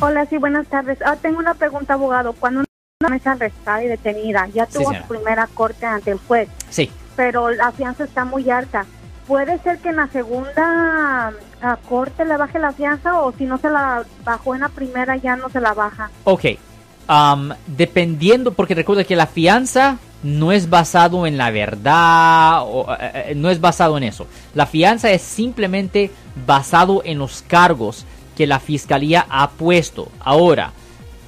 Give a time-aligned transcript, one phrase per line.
[0.00, 0.98] Hola, sí, buenas tardes.
[1.04, 2.32] Ah, tengo una pregunta, abogado.
[2.34, 2.64] Cuando
[3.06, 6.90] una es arrestada y detenida, ya tuvo su primera corte ante el juez, Sí.
[7.16, 8.86] pero la fianza está muy alta.
[9.26, 13.56] ¿Puede ser que en la segunda ah, corte le baje la fianza o si no
[13.58, 16.10] se la bajó en la primera ya no se la baja?
[16.24, 16.44] Ok.
[17.66, 23.34] Dependiendo, porque recuerda que la fianza no es basado en la verdad, o, eh, eh,
[23.36, 24.26] no es basado en eso.
[24.54, 26.10] La fianza es simplemente
[26.46, 30.08] basado en los cargos que la fiscalía ha puesto.
[30.20, 30.72] Ahora,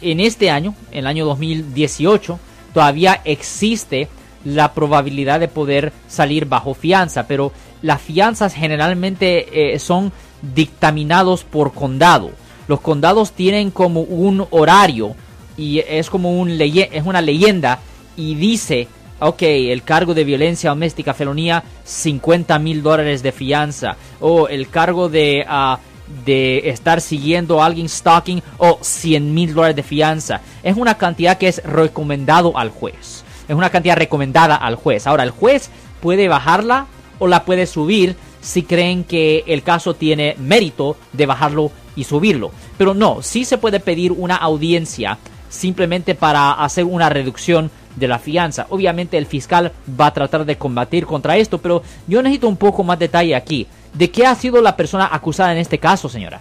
[0.00, 2.38] en este año, el año 2018,
[2.74, 4.08] todavía existe
[4.44, 7.52] la probabilidad de poder salir bajo fianza, pero
[7.82, 10.12] las fianzas generalmente eh, son
[10.54, 12.30] dictaminados por condado.
[12.68, 15.14] Los condados tienen como un horario
[15.56, 17.78] y es como un leye- es una leyenda
[18.16, 18.88] y dice,
[19.20, 25.08] ok, el cargo de violencia doméstica felonía, 50 mil dólares de fianza, o el cargo
[25.08, 25.78] de, ah,
[26.24, 30.40] de estar siguiendo a alguien stalking, o 100 mil dólares de fianza.
[30.62, 33.24] Es una cantidad que es recomendado al juez.
[33.48, 35.06] Es una cantidad recomendada al juez.
[35.06, 36.86] Ahora, el juez puede bajarla
[37.18, 42.50] o la puede subir si creen que el caso tiene mérito de bajarlo y subirlo.
[42.76, 48.18] Pero no, sí se puede pedir una audiencia simplemente para hacer una reducción de la
[48.18, 48.66] fianza.
[48.70, 52.82] Obviamente el fiscal va a tratar de combatir contra esto, pero yo necesito un poco
[52.82, 53.66] más detalle aquí.
[53.94, 56.40] ¿De qué ha sido la persona acusada en este caso, señora?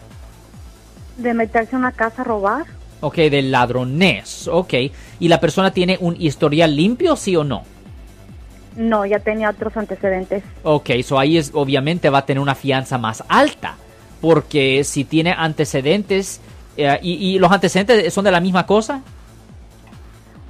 [1.18, 2.66] ¿De meterse a una casa a robar?
[3.02, 4.74] Ok, de ladronés, ok.
[5.20, 7.64] ¿Y la persona tiene un historial limpio, sí o no?
[8.76, 10.44] No, ya tenía otros antecedentes.
[10.64, 13.76] Ok, so ahí es, obviamente va a tener una fianza más alta.
[14.22, 16.40] Porque si tiene antecedentes,
[16.78, 19.02] eh, y, y los antecedentes son de la misma cosa,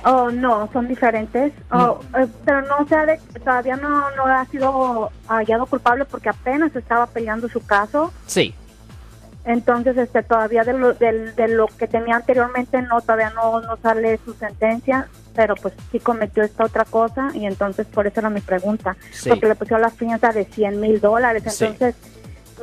[0.04, 1.54] Oh, no, son diferentes.
[1.72, 6.30] Oh, eh, pero no se ha de- todavía no, no ha sido hallado culpable porque
[6.30, 8.12] apenas estaba peleando su caso.
[8.26, 8.54] sí.
[9.44, 14.20] Entonces, este, todavía de lo, de, lo que tenía anteriormente, no, todavía no, no sale
[14.24, 18.42] su sentencia, pero pues sí cometió esta otra cosa y entonces por eso era mi
[18.42, 18.96] pregunta.
[19.11, 19.30] Sí.
[19.30, 21.42] Porque le pusieron la fianza de 100 mil dólares.
[21.56, 21.66] Sí.